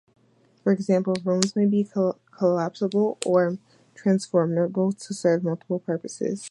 [0.63, 1.87] For example, rooms may be
[2.35, 3.59] collapsible or
[3.93, 6.39] transformable to serve multiple purposes.